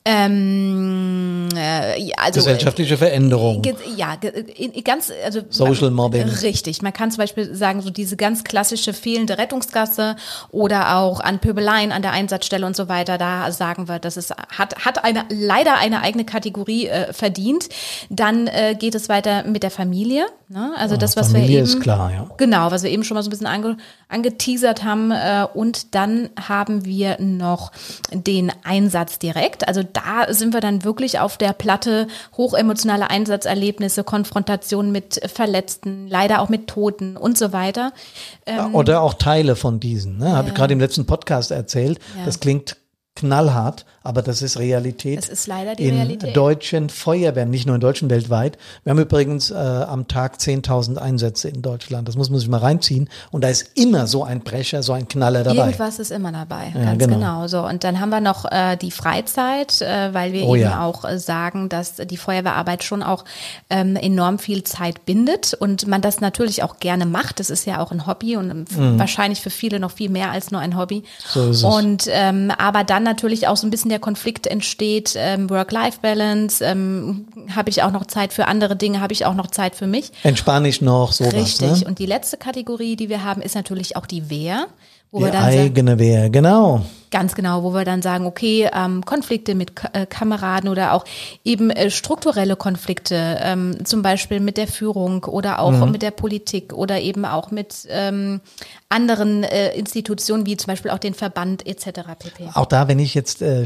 [0.09, 3.61] ähm, äh, also Gesellschaftliche Veränderung.
[3.61, 4.45] Ge ja, ge
[4.81, 6.29] ganz, also Social Mobbing.
[6.29, 6.81] Richtig.
[6.81, 10.15] Man kann zum Beispiel sagen, so diese ganz klassische fehlende Rettungsgasse
[10.49, 13.17] oder auch an Pöbeleien an der Einsatzstelle und so weiter.
[13.17, 17.69] Da sagen wir, das ist, hat, hat eine, leider eine eigene Kategorie äh, verdient.
[18.09, 20.25] Dann äh, geht es weiter mit der Familie.
[20.49, 20.71] Ne?
[20.77, 22.29] Also das, was Ah, Familie wir eben, ist klar, ja.
[22.37, 23.77] Genau, was wir eben schon mal so ein bisschen ange,
[24.07, 25.11] angeteasert haben.
[25.11, 27.71] Äh, und dann haben wir noch
[28.11, 29.67] den Einsatz direkt.
[29.67, 36.41] Also da sind wir dann wirklich auf der Platte hochemotionale Einsatzerlebnisse, Konfrontation mit Verletzten, leider
[36.41, 37.91] auch mit Toten und so weiter.
[38.45, 40.17] Ähm, Oder auch Teile von diesen.
[40.17, 40.31] Ne?
[40.31, 41.99] Habe ich gerade im letzten Podcast erzählt.
[42.17, 42.25] Ja.
[42.25, 42.77] Das klingt
[43.21, 45.17] knallhart, aber das ist Realität.
[45.17, 46.35] Das ist leider die in Realität.
[46.35, 48.57] deutschen Feuerwehren, nicht nur in deutschen, weltweit.
[48.83, 52.07] Wir haben übrigens äh, am Tag 10.000 Einsätze in Deutschland.
[52.07, 53.09] Das muss man sich mal reinziehen.
[53.31, 55.65] Und da ist immer so ein Brecher, so ein Knaller dabei.
[55.65, 57.15] Irgendwas ist immer dabei, Ja, ganz genau.
[57.15, 57.47] genau.
[57.47, 60.85] So und dann haben wir noch äh, die Freizeit, äh, weil wir Oh eben ja.
[60.85, 63.25] auch äh, sagen, dass die Feuerwehrarbeit schon auch
[63.69, 67.41] ähm, enorm viel Zeit bindet und man das natürlich auch gerne macht.
[67.41, 70.51] Das ist ja auch ein Hobby und ähm, wahrscheinlich für viele noch viel mehr als
[70.51, 70.99] nur ein Hobby.
[70.99, 71.03] Mhm.
[71.25, 71.63] So ist es.
[71.65, 76.63] Und ähm, aber dann natürlich auch so ein bisschen der Konflikt entsteht, ähm, Work-Life-Balance.
[76.63, 79.01] Ähm, habe ich auch noch Zeit für andere Dinge?
[79.01, 80.11] Habe ich auch noch Zeit für mich?
[80.23, 81.33] Entspanne ich noch sowas.
[81.33, 81.81] Richtig.
[81.81, 81.87] Ne?
[81.87, 84.67] Und die letzte Kategorie, die wir haben, ist natürlich auch die Wehr.
[85.11, 86.81] Wo Die wir dann sagen, eigene Wehr, genau.
[87.11, 91.05] Ganz genau, wo wir dann sagen, okay, ähm, Konflikte mit Ka äh, Kameraden oder auch
[91.43, 95.91] eben äh, strukturelle Konflikte, ähm, zum Beispiel mit der Führung oder auch Mhm.
[95.91, 98.41] mit der Politik oder eben auch mit ähm,
[98.89, 101.85] anderen äh, Institutionen wie zum Beispiel auch den Verband etc.
[102.17, 102.49] pp.
[102.53, 103.65] Auch da, wenn ich jetzt äh, äh,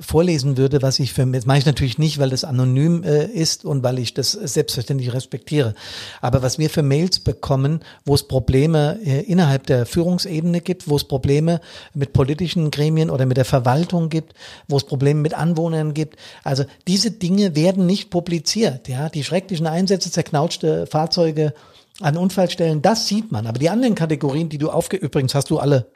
[0.00, 3.64] vorlesen würde, was ich für, das mache ich natürlich nicht, weil das anonym äh, ist
[3.64, 5.74] und weil ich das selbstverständlich respektiere.
[6.20, 10.96] Aber was wir für Mails bekommen, wo es Probleme äh, innerhalb der Führungsebene gibt, wo
[10.96, 11.60] es Probleme
[11.94, 14.34] mit politischen Gremien oder mit der Verwaltung gibt,
[14.66, 16.18] wo es Probleme mit Anwohnern gibt.
[16.42, 18.88] Also diese Dinge werden nicht publiziert.
[18.88, 21.54] Ja, die schrecklichen Einsätze, zerknautschte Fahrzeuge
[22.00, 23.46] an Unfallstellen, das sieht man.
[23.46, 25.86] Aber die anderen Kategorien, die du aufge, übrigens hast du alle,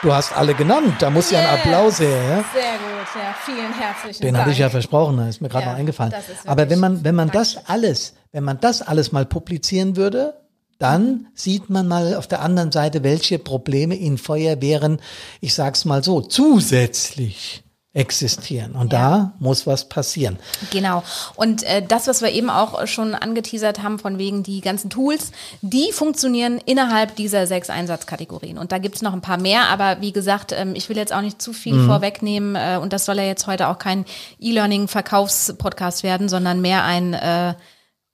[0.00, 0.94] du hast alle genannt.
[1.00, 2.08] Da muss ja ein Applaus her.
[2.08, 2.44] Ja?
[2.54, 5.72] Sehr gut, ja, vielen herzlichen Den hatte ich ja versprochen, da ist mir gerade Ja,
[5.72, 6.14] noch eingefallen.
[6.46, 10.41] Aber wenn man, wenn man das alles, wenn man das alles mal publizieren würde,
[10.82, 15.00] dann sieht man mal auf der anderen Seite, welche Probleme in Feuerwehren,
[15.40, 17.62] ich sag's mal so, zusätzlich
[17.94, 18.72] existieren.
[18.72, 20.38] Und da muss was passieren.
[20.70, 21.02] Genau.
[21.36, 25.30] Und äh, das, was wir eben auch schon angeteasert haben, von wegen die ganzen Tools,
[25.60, 28.56] die funktionieren innerhalb dieser sechs Einsatzkategorien.
[28.56, 31.20] Und da gibt's noch ein paar mehr, aber wie gesagt, ähm, ich will jetzt auch
[31.20, 34.06] nicht zu viel vorwegnehmen äh, und das soll ja jetzt heute auch kein
[34.40, 37.54] E-Learning-Verkaufspodcast werden, sondern mehr ein äh,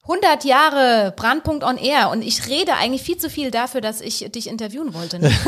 [0.08, 4.26] 100 Jahre Brandpunkt on Air und ich rede eigentlich viel zu viel dafür, dass ich
[4.32, 5.18] dich interviewen wollte.
[5.18, 5.30] Ne?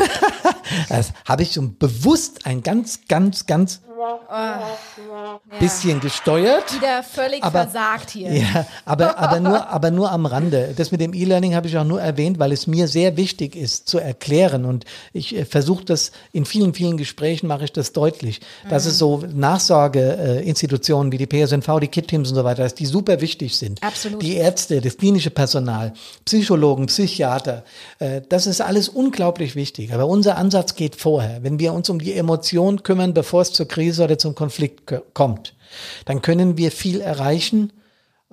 [0.87, 3.81] Das habe ich schon bewusst ein ganz, ganz, ganz
[5.59, 6.73] bisschen gesteuert.
[6.75, 8.31] Wieder völlig Aber- versagt hier.
[8.41, 10.73] Ja, aber, aber, nur, aber nur am Rande.
[10.75, 13.87] Das mit dem E-Learning habe ich auch nur erwähnt, weil es mir sehr wichtig ist
[13.87, 14.65] zu erklären.
[14.65, 18.97] Und ich äh, versuche das in vielen, vielen Gesprächen mache ich das deutlich, dass es
[18.97, 23.83] so Nachsorgeinstitutionen wie die PSNV, die KIT-Teams und so weiter, dass die super wichtig sind.
[23.83, 24.21] Absolut.
[24.21, 25.93] Die Ärzte, das klinische Personal,
[26.25, 27.63] Psychologen, Psychiater,
[27.99, 29.93] äh, das ist alles unglaublich wichtig.
[29.93, 31.43] Aber unser Ansatz geht vorher.
[31.43, 34.81] Wenn wir uns um die Emotionen kümmern, bevor es zur Krise oder zum Konflikt
[35.13, 35.55] kommt,
[36.05, 37.73] dann können wir viel erreichen.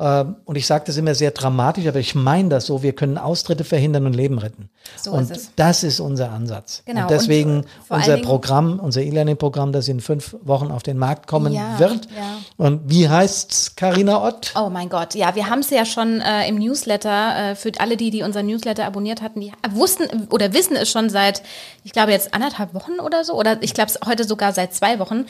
[0.01, 3.19] Ähm, Und ich sage das immer sehr dramatisch, aber ich meine das so, wir können
[3.19, 4.71] Austritte verhindern und Leben retten.
[4.97, 5.51] So und ist es.
[5.57, 6.83] das ist unser Ansatz.
[6.87, 7.03] Genau.
[7.03, 11.53] Und deswegen Und unser Programm, unser E-Learning-Programm, das in fünf Wochen auf den Markt kommen
[11.53, 12.07] Ja, wird.
[12.17, 12.39] ja.
[12.57, 14.53] Und wie heißt's, Karina Ott?
[14.57, 17.97] Oh mein Gott, ja, wir haben es ja schon äh, im Newsletter, äh, für alle
[17.97, 21.43] die, die unseren Newsletter abonniert hatten, die wussten oder wissen es schon seit,
[21.83, 24.99] ich glaube jetzt anderthalb Wochen oder so, oder ich glaube es heute sogar seit zwei
[25.01, 25.27] Wochen.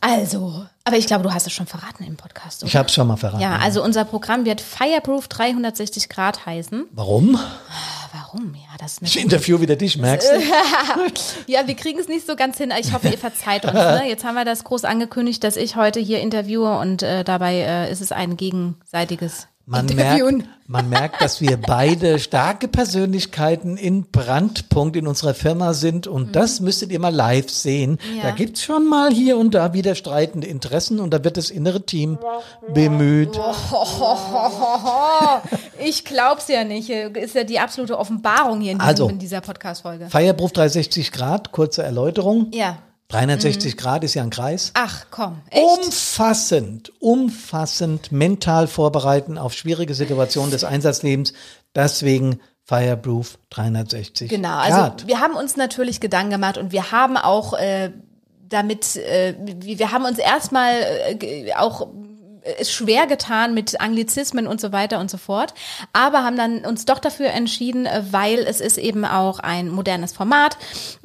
[0.00, 2.62] Also, aber ich glaube, du hast es schon verraten im Podcast.
[2.62, 2.68] Oder?
[2.68, 3.42] Ich habe es schon mal verraten.
[3.42, 6.86] ja, also unser Programm wird Fireproof 360 Grad heißen.
[6.92, 7.38] Warum?
[8.12, 8.54] Warum?
[8.54, 10.34] Ja, das ist Ich interview wieder dich, merkst du?
[11.46, 12.72] Ja, wir kriegen es nicht so ganz hin.
[12.78, 13.74] Ich hoffe, ihr verzeiht uns.
[13.74, 14.04] Ne?
[14.08, 17.90] Jetzt haben wir das groß angekündigt, dass ich heute hier interviewe und äh, dabei äh,
[17.90, 24.94] ist es ein gegenseitiges Man merkt, man merkt, dass wir beide starke Persönlichkeiten in Brandpunkt
[24.94, 27.92] in unserer Firma sind und das müsstet ihr mal live sehen.
[27.92, 28.16] Mhm.
[28.18, 28.22] Ja.
[28.24, 31.86] Da gibt's schon mal hier und da wieder streitende Interessen und da wird das innere
[31.86, 32.18] Team
[32.74, 33.38] bemüht.
[35.84, 36.88] Ich glaub's ja nicht.
[36.88, 39.08] Ist ja die absolute Offenbarung hier in, diesem, Also.
[39.08, 40.06] in dieser Podcast-Folge.
[40.08, 42.48] Feierberuf 360 Grad, kurze Erläuterung.
[42.52, 42.78] Ja.
[43.14, 44.72] 360 Grad ist ja ein Kreis.
[44.74, 45.62] Ach komm, echt?
[45.62, 51.32] Umfassend, umfassend mental vorbereiten auf schwierige Situationen des Einsatzlebens.
[51.74, 55.06] Deswegen Fireproof 360 Genau, also Grad.
[55.06, 57.92] wir haben uns natürlich Gedanken gemacht und wir haben auch äh,
[58.48, 60.72] damit, äh, wir haben uns erstmal
[61.20, 61.88] äh, auch
[62.58, 65.54] es schwer getan mit Anglizismen und so weiter und so fort,
[65.92, 70.12] aber haben dann uns doch dafür entschieden, äh, weil es ist eben auch ein modernes
[70.12, 70.56] Format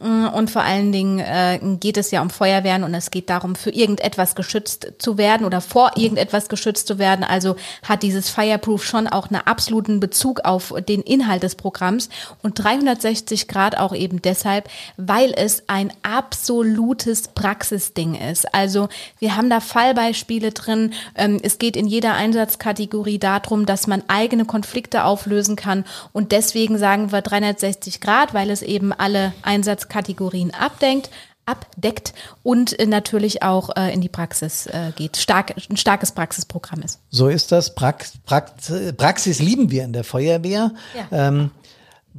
[0.02, 3.56] mm, und vor allen Dingen äh, geht es ja um Feuerwehren und es geht darum,
[3.56, 7.24] für irgendetwas geschützt zu werden oder vor irgendetwas geschützt zu werden.
[7.24, 7.56] Also
[7.88, 12.10] hat dieses Fireproof schon auch einen absoluten Bezug auf den Inhalt des Programms
[12.44, 18.54] und 360 Grad auch eben deshalb, weil es ein absolutes Praxisding ist.
[18.54, 20.94] Also wir haben da Fallbeispiele drin.
[21.30, 26.78] Ähm, es geht in jeder Einsatzkategorie darum, dass man eigene Konflikte auflösen kann und deswegen
[26.78, 31.10] sagen wir 360 Grad, weil es eben alle Einsatzkategorien abdenkt
[31.46, 32.14] abdeckt
[32.44, 35.18] und äh, natürlich auch äh, in die Praxis äh, geht.
[35.18, 37.00] Stark, ein starkes Praxisprogramm ist.
[37.10, 37.74] So ist das.
[37.74, 40.72] Prax Prax Praxis lieben wir in der Feuerwehr.
[40.94, 41.28] Ja.
[41.28, 41.50] Ähm,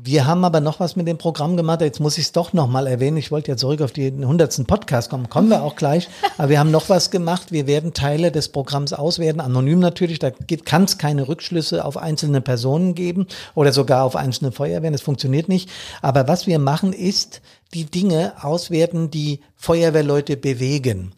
[0.03, 1.83] wir haben aber noch was mit dem Programm gemacht.
[1.83, 3.19] Jetzt muss ich es doch noch mal erwähnen.
[3.19, 4.67] Ich wollte ja zurück auf den 100.
[4.67, 5.29] Podcast kommen.
[5.29, 6.09] Kommen wir auch gleich.
[6.39, 7.53] Aber wir haben noch was gemacht.
[7.53, 9.41] Wir werden Teile des Programms auswerten.
[9.41, 10.19] Anonym natürlich.
[10.19, 10.31] Da
[10.65, 14.93] kann es keine Rückschlüsse auf einzelne Personen geben oder sogar auf einzelne Feuerwehren.
[14.93, 15.69] Das funktioniert nicht.
[16.01, 17.43] Aber was wir machen, ist
[17.75, 21.13] die Dinge auswerten, die Feuerwehrleute bewegen.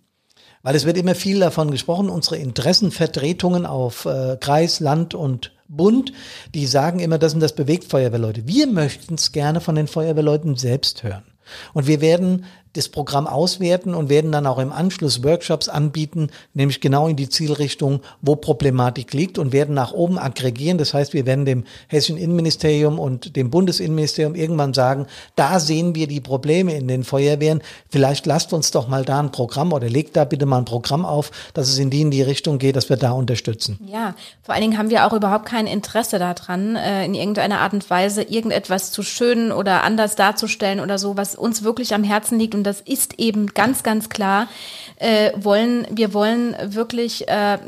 [0.63, 6.13] Weil es wird immer viel davon gesprochen, unsere Interessenvertretungen auf äh, Kreis, Land und Bund,
[6.55, 8.47] die sagen immer, das und das bewegt Feuerwehrleute.
[8.47, 11.25] Wir möchten es gerne von den Feuerwehrleuten selbst hören.
[11.73, 16.81] Und wir werden das Programm auswerten und werden dann auch im Anschluss Workshops anbieten, nämlich
[16.81, 20.79] genau in die Zielrichtung, wo Problematik liegt und werden nach oben aggregieren.
[20.79, 25.07] Das heißt, wir werden dem Hessischen Innenministerium und dem Bundesinnenministerium irgendwann sagen,
[25.37, 27.63] da sehen wir die Probleme in den Feuerwehren.
[27.91, 31.05] Vielleicht lasst uns doch mal da ein Programm oder legt da bitte mal ein Programm
[31.05, 33.79] auf, dass es in die in die Richtung geht, dass wir da unterstützen.
[33.87, 37.73] Ja, vor allen Dingen haben wir auch überhaupt kein Interesse daran, äh, in irgendeiner Art
[37.73, 42.39] und Weise irgendetwas zu schönen oder anders darzustellen oder so, was uns wirklich am Herzen
[42.39, 42.55] liegt.
[42.55, 44.49] Und das ist eben ganz, ganz klar.
[44.97, 47.59] Äh, wollen, wir wollen wirklich äh,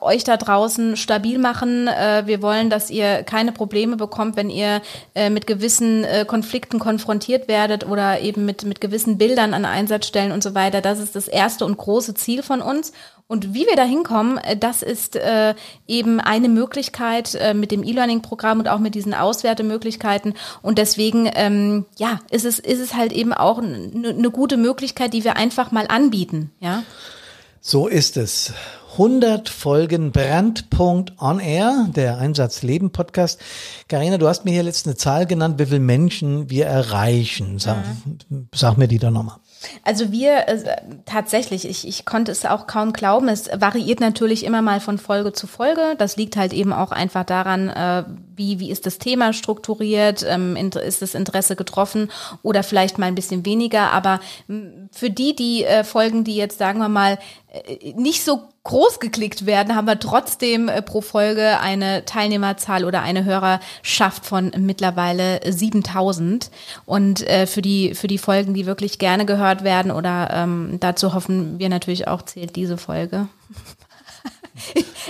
[0.00, 1.88] euch da draußen stabil machen.
[1.88, 4.82] Äh, wir wollen, dass ihr keine Probleme bekommt, wenn ihr
[5.14, 10.32] äh, mit gewissen äh, Konflikten konfrontiert werdet oder eben mit, mit gewissen Bildern an Einsatzstellen
[10.32, 10.80] und so weiter.
[10.80, 12.92] Das ist das erste und große Ziel von uns.
[13.26, 15.54] Und wie wir da hinkommen, äh, das ist äh,
[15.88, 20.34] eben eine Möglichkeit äh, mit dem E-Learning-Programm und auch mit diesen Auswertemöglichkeiten.
[20.60, 25.14] Und deswegen, ähm, ja, ist es, ist es halt eben auch eine ne gute Möglichkeit,
[25.14, 26.52] die wir einfach mal anbieten.
[26.60, 26.82] Ja,
[27.60, 28.52] So ist es.
[28.92, 33.40] 100 Folgen Brandpunkt on Air, der Einsatzleben Podcast.
[33.88, 37.58] Karina, du hast mir hier letzte eine Zahl genannt, wie viele Menschen wir erreichen.
[37.58, 37.78] Sag,
[38.54, 39.38] sag mir die doch nochmal.
[39.82, 43.28] Also wir äh, tatsächlich, ich, ich konnte es auch kaum glauben.
[43.28, 45.94] Es variiert natürlich immer mal von Folge zu Folge.
[45.98, 48.04] Das liegt halt eben auch einfach daran, äh,
[48.36, 52.10] wie, wie ist das Thema strukturiert, ähm, ist das Interesse getroffen
[52.42, 53.92] oder vielleicht mal ein bisschen weniger.
[53.92, 54.20] Aber
[54.90, 57.18] für die, die äh, Folgen, die jetzt, sagen wir mal,
[57.52, 63.02] äh, nicht so groß geklickt werden, haben wir trotzdem äh, pro Folge eine Teilnehmerzahl oder
[63.02, 66.50] eine Hörerschaft von mittlerweile 7000.
[66.86, 71.12] Und äh, für die für die Folgen, die wirklich gerne gehört werden oder ähm, dazu
[71.14, 73.28] hoffen wir natürlich auch zählt diese Folge.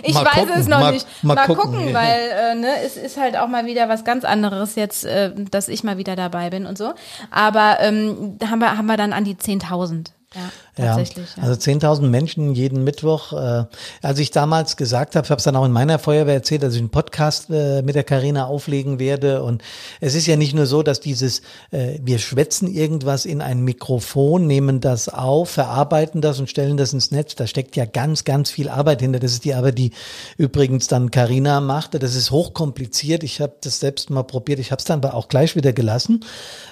[0.03, 1.07] Ich Mal weiß gucken, es noch mal- nicht.
[1.23, 1.63] mal Mal, gucken.
[1.73, 5.33] gucken, weil äh, ne, es ist halt auch mal wieder was ganz anderes jetzt, äh,
[5.51, 6.95] dass ich mal wieder dabei bin und so.
[7.31, 10.09] Aber ähm, haben wir haben wir dann an die 10.000.
[10.35, 11.37] Ja, tatsächlich.
[11.37, 13.33] Ja, Also 10.000 Menschen jeden Mittwoch.
[13.33, 13.65] Äh,
[14.03, 16.75] als ich damals gesagt habe, ich habe es dann auch in meiner Feuerwehr erzählt, dass
[16.75, 19.43] ich einen Podcast äh, mit der Karina auflegen werde.
[19.43, 19.63] Und
[20.01, 24.47] es ist ja nicht nur so, dass dieses, äh, wir schwätzen irgendwas in ein Mikrofon,
[24.47, 27.35] nehmen das auf, verarbeiten das und stellen das ins Netz.
[27.37, 29.21] Da steckt ja ganz, ganz viel Arbeit hinter.
[29.21, 29.93] Das ist die Arbeit, die
[30.37, 31.99] übrigens dann Karina machte.
[31.99, 33.23] Das ist hochkompliziert.
[33.23, 34.59] Ich habe das selbst mal probiert.
[34.59, 36.25] Ich habe es dann aber auch gleich wieder gelassen.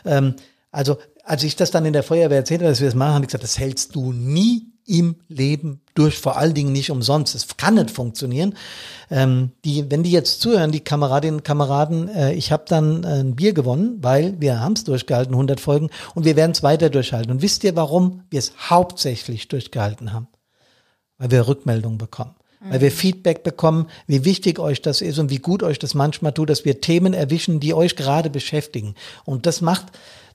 [0.04, 0.34] Ähm,
[0.72, 3.24] also als ich das dann in der Feuerwehr erzählt habe, dass wir das machen, habe
[3.24, 7.34] ich gesagt, das hältst du nie im Leben durch, vor allen Dingen nicht umsonst.
[7.34, 8.54] Es kann nicht funktionieren.
[9.10, 13.20] Ähm, die, wenn die jetzt zuhören, die Kameradinnen und Kameraden, äh, ich habe dann äh,
[13.20, 16.90] ein Bier gewonnen, weil wir haben es durchgehalten, 100 Folgen, und wir werden es weiter
[16.90, 17.30] durchhalten.
[17.30, 20.28] Und wisst ihr, warum wir es hauptsächlich durchgehalten haben?
[21.18, 22.34] Weil wir Rückmeldungen bekommen.
[22.64, 26.32] weil wir Feedback bekommen, wie wichtig euch das ist und wie gut euch das manchmal
[26.32, 28.94] tut, dass wir Themen erwischen, die euch gerade beschäftigen.
[29.24, 29.86] Und das macht,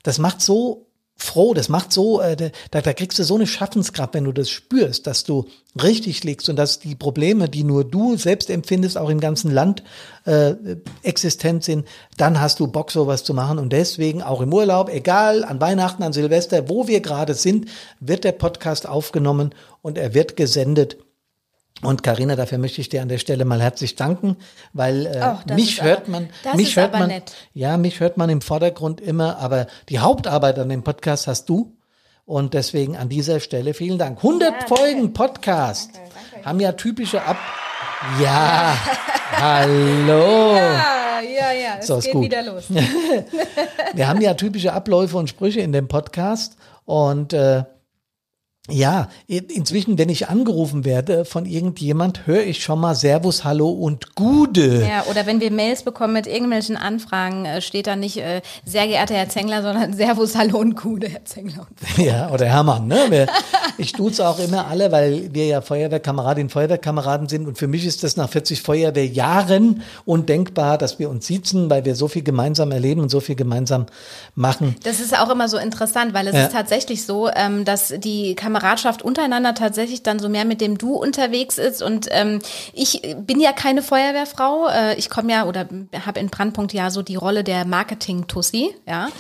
[0.08, 4.14] das macht so froh, das macht so, äh, da, da kriegst du so eine Schaffenskraft,
[4.14, 5.48] wenn du das spürst, dass du
[5.84, 9.84] richtig liegst und dass die Probleme, die nur du selbst empfindest, auch im ganzen Land
[10.24, 10.54] äh,
[11.04, 13.60] existent sind, dann hast du Bock, sowas zu machen.
[13.60, 17.66] Und deswegen auch im Urlaub, egal, an Weihnachten, an Silvester, wo wir gerade sind,
[18.00, 20.96] wird der Podcast aufgenommen und er wird gesendet.
[21.84, 24.38] Und Karina, dafür möchte ich dir an der Stelle mal herzlich danken,
[24.74, 27.34] weil äh, Och, mich hört aber- man, mich hört man, nett.
[27.54, 31.74] ja, mich hört man im Vordergrund immer, aber die Hauptarbeit an dem Podcast hast du.
[32.26, 34.18] Und deswegen an dieser Stelle vielen Dank.
[34.18, 35.92] 100 Folgen Podcast
[36.44, 37.38] haben ja typische Ab.
[38.22, 38.76] Ja,
[39.32, 40.56] hallo.
[40.56, 42.24] Ja, ja, ja, es So, geht gut.
[42.26, 42.66] wieder los.
[43.94, 46.58] Wir haben ja typische Abläufe und Sprüche in dem Podcast.
[46.86, 47.64] Und äh,
[48.70, 53.70] ja, in- inzwischen, wenn ich angerufen werde von irgendjemand, höre ich schon mal Servus, Hallo
[53.70, 54.86] und Gude.
[54.88, 58.88] Ja, oder wenn wir Mails bekommen mit irgendwelchen Anfragen, äh, steht da nicht äh, sehr
[58.88, 61.68] geehrter Herr Zengler, sondern Servus, Hallo und Gude, Herr Zengler.
[61.98, 62.88] Ja, oder Hermann.
[62.88, 63.06] Ne?
[63.10, 63.28] Wir,
[63.78, 67.48] ich duze auch immer alle, weil wir ja Feuerwehrkameradinnen, Feuerwehrkameraden sind.
[67.48, 71.96] Und für mich ist das nach 40 Feuerwehrjahren undenkbar, dass wir uns siezen, weil wir
[71.96, 73.86] so viel gemeinsam erleben und so viel gemeinsam
[74.36, 74.76] machen.
[74.84, 76.46] Das ist auch immer so interessant, weil es Ja.
[76.46, 80.94] ist tatsächlich so, ähm, dass die Kameradschaft untereinander tatsächlich dann so mehr mit dem Du
[80.96, 81.82] unterwegs ist.
[81.82, 82.40] Und ähm,
[82.74, 84.68] ich bin ja keine Feuerwehrfrau.
[84.68, 85.68] Äh, ich komme ja oder
[86.06, 88.76] habe in Brandpunkt ja so die Rolle der Marketing-Tussi.
[88.88, 89.08] Ja.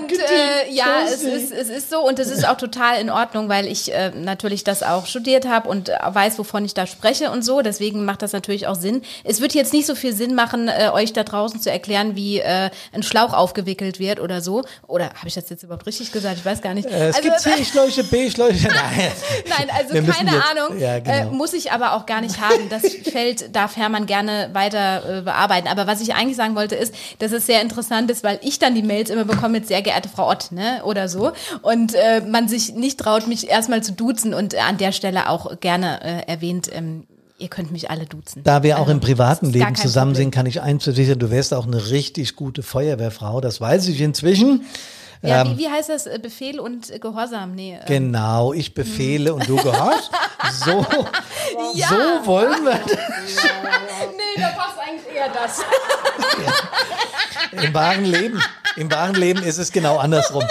[0.00, 3.48] Und äh, ja, es ist, es ist so und es ist auch total in Ordnung,
[3.48, 7.44] weil ich äh, natürlich das auch studiert habe und weiß, wovon ich da spreche und
[7.44, 7.62] so.
[7.62, 9.02] Deswegen macht das natürlich auch Sinn.
[9.24, 12.40] Es wird jetzt nicht so viel Sinn machen, äh, euch da draußen zu erklären, wie
[12.40, 14.62] äh, ein Schlauch aufgewickelt wird oder so.
[14.86, 16.38] Oder habe ich das jetzt überhaupt richtig gesagt?
[16.38, 16.88] Ich weiß gar nicht.
[16.88, 18.68] Äh, es Also- gibt C-Schläuche, B-Schläuche.
[18.74, 19.10] Nein.
[19.48, 20.78] Nein, also Wir keine jetzt- Ahnung.
[20.78, 21.30] Ja, äh, genau.
[21.32, 22.68] muss ich aber auch gar nicht haben.
[22.68, 25.68] Das Feld darf Hermann gerne weiter äh, bearbeiten.
[25.68, 28.74] Aber was ich eigentlich sagen wollte, ist, dass es sehr interessant ist, weil ich dann
[28.74, 30.82] die Mails immer bekomme mit sehr geehrte Frau Ott, ne?
[30.84, 31.32] Oder so.
[31.62, 35.28] Und äh, man sich nicht traut, mich erstmal zu duzen und äh, an der Stelle
[35.28, 37.06] auch gerne äh, erwähnt, ähm,
[37.38, 38.42] ihr könnt mich alle duzen.
[38.44, 40.24] Da wir auch Also, im privaten ist gar Leben zusammen Problem.
[40.26, 43.40] sind, kann ich eins versichern, du wärst auch eine richtig gute Feuerwehrfrau.
[43.40, 44.66] Das weiß ich inzwischen.
[45.22, 46.06] Ja, Ähm, wie, wie heißt das?
[46.06, 47.54] Äh, Befehl und Gehorsam?
[47.54, 47.74] Nee.
[47.74, 50.10] äh, Genau, ich befehle und du gehorchst.
[50.64, 50.84] So,
[51.74, 51.88] Ja.
[51.88, 55.60] so wollen wir nee, da passt eigentlich eher das.
[57.62, 58.40] Im wahren Leben,
[58.76, 60.44] im wahren Leben ist es genau andersrum.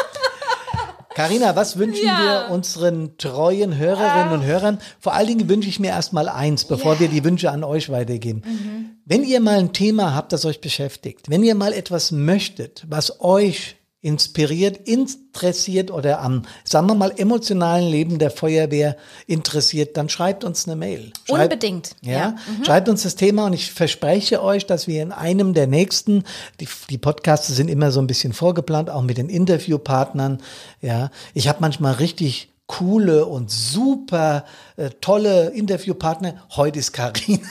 [1.16, 2.46] Carina, was wünschen Ja.
[2.48, 4.80] wir unseren treuen Hörerinnen und Hörern?
[5.00, 7.00] Vor allen Dingen wünsche ich mir erstmal eins, bevor Ja.
[7.02, 8.96] wir die Wünsche an euch weitergeben.
[9.06, 13.20] Wenn ihr mal ein Thema habt, das euch beschäftigt, wenn ihr mal etwas möchtet, was
[13.22, 18.96] euch inspiriert, interessiert oder am, sagen wir mal, emotionalen Leben der Feuerwehr
[19.28, 21.12] interessiert, dann schreibt uns eine Mail.
[21.28, 22.36] Schreibt, Unbedingt, Ja, ja.
[22.66, 26.24] schreibt uns das Thema und ich verspreche euch, dass wir in einem der nächsten,
[26.62, 30.42] die, die Podcasts sind immer so ein bisschen vorgeplant, auch mit den Interviewpartnern.
[30.82, 34.46] Ja, ich habe manchmal richtig coole und super
[34.78, 36.36] äh, tolle Interviewpartner.
[36.56, 37.42] Heute ist Karin.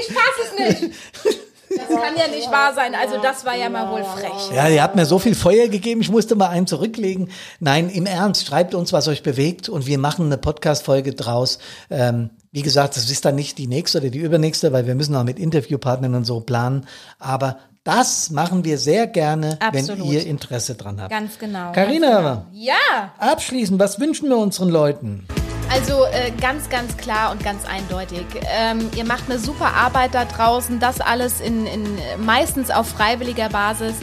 [0.00, 0.40] Ich fasse
[0.78, 0.94] es nicht.
[1.76, 2.94] Das kann ja nicht wahr sein.
[2.94, 4.54] Also das war ja mal wohl frech.
[4.54, 7.30] Ja, ihr habt mir so viel Feuer gegeben, ich musste mal einen zurücklegen.
[7.60, 11.58] Nein, im Ernst, schreibt uns, was euch bewegt und wir machen eine Podcast-Folge draus.
[11.88, 15.14] Ähm, wie gesagt, das ist dann nicht die nächste oder die übernächste, weil wir müssen
[15.14, 16.86] auch mit Interviewpartnern und so planen.
[17.18, 20.00] Aber das machen wir sehr gerne, Absolut.
[20.00, 21.10] wenn ihr Interesse dran habt.
[21.10, 21.72] Ganz genau.
[21.72, 22.46] Carina, Ganz genau.
[22.52, 25.26] Ja, abschließend, was wünschen wir unseren Leuten?
[25.70, 28.26] Also äh, ganz, ganz klar und ganz eindeutig.
[28.58, 30.80] Ähm, ihr macht eine super Arbeit da draußen.
[30.80, 31.84] Das alles in, in
[32.18, 33.94] meistens auf freiwilliger Basis.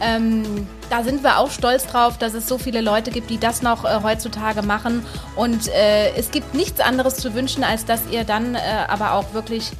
[0.00, 3.62] Ähm, da sind wir auch stolz drauf, dass es so viele Leute gibt, die das
[3.62, 5.02] noch äh, heutzutage machen.
[5.34, 8.58] Und äh, es gibt nichts anderes zu wünschen, als dass ihr dann äh,
[8.88, 9.70] aber auch wirklich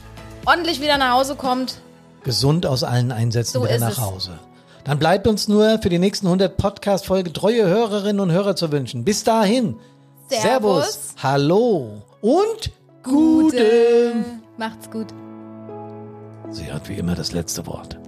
[0.47, 1.81] ordentlich wieder nach Hause kommt.
[2.23, 3.99] Gesund aus allen Einsätzen So wieder nach.
[3.99, 4.39] Hause.
[4.85, 9.05] Dann bleibt uns nur für die nächsten 100 Podcast-Folge treue Hörerinnen und Hörer zu wünschen.
[9.05, 9.77] Bis dahin.
[10.29, 11.15] Servus.
[11.23, 14.15] Hallo und Gute.
[14.57, 15.09] Macht's gut.
[16.51, 17.99] Sie hat wie immer das letzte Wort.